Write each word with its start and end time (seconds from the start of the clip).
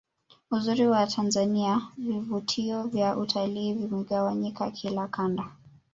uzuri 0.51 0.87
wa 0.87 1.07
tanzania 1.07 1.81
vivutio 1.97 2.83
vya 2.83 3.17
utalii 3.17 3.73
vimegawanyika 3.73 4.71
kila 4.71 5.07
Kanda 5.07 5.51